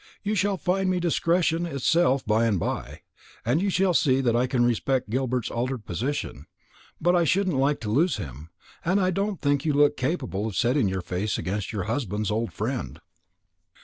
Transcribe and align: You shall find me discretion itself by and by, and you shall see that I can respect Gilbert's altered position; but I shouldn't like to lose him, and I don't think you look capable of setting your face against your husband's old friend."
You 0.23 0.33
shall 0.33 0.57
find 0.57 0.89
me 0.89 0.99
discretion 0.99 1.67
itself 1.67 2.25
by 2.25 2.47
and 2.47 2.59
by, 2.59 3.01
and 3.45 3.61
you 3.61 3.69
shall 3.69 3.93
see 3.93 4.19
that 4.19 4.35
I 4.35 4.47
can 4.47 4.65
respect 4.65 5.11
Gilbert's 5.11 5.51
altered 5.51 5.85
position; 5.85 6.47
but 6.99 7.15
I 7.15 7.23
shouldn't 7.23 7.55
like 7.57 7.79
to 7.81 7.91
lose 7.91 8.17
him, 8.17 8.49
and 8.83 8.99
I 8.99 9.11
don't 9.11 9.39
think 9.39 9.63
you 9.63 9.73
look 9.73 9.97
capable 9.97 10.47
of 10.47 10.55
setting 10.55 10.87
your 10.87 11.01
face 11.03 11.37
against 11.37 11.71
your 11.71 11.83
husband's 11.83 12.31
old 12.31 12.51
friend." 12.51 12.99